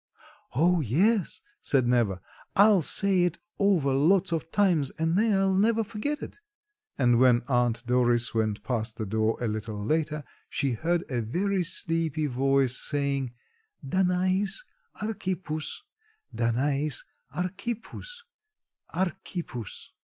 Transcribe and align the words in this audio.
"Oh, 0.55 0.79
yes," 0.81 1.41
said 1.61 1.85
Neva, 1.87 2.21
"I'll 2.55 2.81
say 2.81 3.21
it 3.21 3.37
over 3.59 3.93
lots 3.93 4.31
of 4.31 4.49
times 4.49 4.89
and 4.97 5.15
then 5.15 5.33
I'll 5.35 5.53
never 5.53 5.83
forget 5.83 6.23
it," 6.23 6.39
and 6.97 7.19
when 7.19 7.43
Aunt 7.47 7.85
Doris 7.85 8.33
went 8.33 8.63
past 8.63 8.97
the 8.97 9.05
door 9.05 9.37
a 9.39 9.47
little 9.47 9.77
later 9.77 10.23
she 10.49 10.71
heard 10.71 11.03
a 11.07 11.21
very 11.21 11.63
sleepy 11.63 12.25
voice 12.25 12.75
saying 12.79 13.35
"Danais 13.87 14.63
Archippus, 14.99 15.83
Danais 16.35 17.03
Archippus, 17.35 18.23
Archippus." 18.95 19.91